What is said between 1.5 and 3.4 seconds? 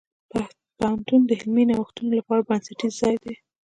نوښتونو لپاره بنسټیز ځای دی.